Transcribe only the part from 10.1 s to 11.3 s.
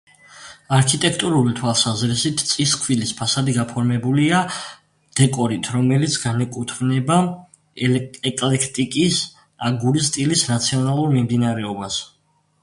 სტილის რაციონალურ